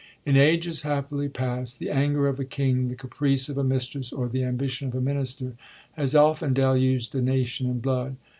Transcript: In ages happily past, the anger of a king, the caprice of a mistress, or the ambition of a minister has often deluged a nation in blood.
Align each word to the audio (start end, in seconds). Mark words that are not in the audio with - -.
In 0.25 0.35
ages 0.35 0.81
happily 0.81 1.29
past, 1.29 1.77
the 1.77 1.91
anger 1.91 2.27
of 2.27 2.39
a 2.39 2.43
king, 2.43 2.87
the 2.87 2.95
caprice 2.95 3.49
of 3.49 3.57
a 3.59 3.63
mistress, 3.63 4.11
or 4.11 4.27
the 4.27 4.43
ambition 4.43 4.87
of 4.87 4.95
a 4.95 4.99
minister 4.99 5.53
has 5.91 6.15
often 6.15 6.55
deluged 6.55 7.13
a 7.13 7.21
nation 7.21 7.67
in 7.67 7.81
blood. 7.81 8.15